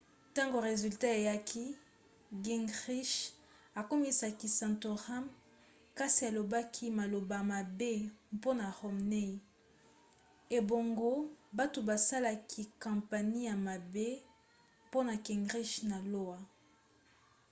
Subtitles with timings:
[0.31, 1.63] ntango resultat eyaki
[2.43, 3.15] gingrich
[3.81, 5.25] akumisaki santorum
[5.97, 7.91] kasi alobaki maloba mabe
[8.35, 9.31] mpona romney
[10.57, 11.11] ebongo
[11.57, 14.07] bato basalaki kampanie ya mabe
[14.87, 16.37] mpona gingrich na iowa